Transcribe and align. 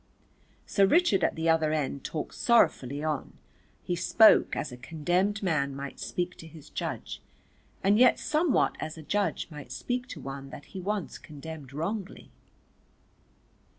Sir 0.65 0.87
Richard 0.87 1.23
at 1.23 1.35
the 1.35 1.47
other 1.47 1.71
end 1.71 2.03
talked 2.03 2.33
sorrowfully 2.33 3.03
on, 3.03 3.33
he 3.83 3.95
spoke 3.95 4.55
as 4.55 4.71
a 4.71 4.77
condemned 4.77 5.43
man 5.43 5.75
might 5.75 5.99
speak 5.99 6.35
to 6.37 6.47
his 6.47 6.71
judge, 6.71 7.21
and 7.83 7.99
yet 7.99 8.17
somewhat 8.17 8.75
as 8.79 8.97
a 8.97 9.03
judge 9.03 9.47
might 9.51 9.71
speak 9.71 10.07
to 10.07 10.19
one 10.19 10.49
that 10.49 10.65
he 10.73 10.79
once 10.81 11.19
condemned 11.19 11.71
wrongly. 11.71 12.31